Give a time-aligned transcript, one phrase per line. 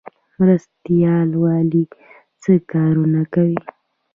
[0.39, 1.83] مرستیال والي
[2.41, 3.59] څه کارونه کوي؟